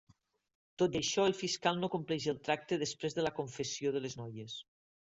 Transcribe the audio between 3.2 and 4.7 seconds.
de la confessió de les noies.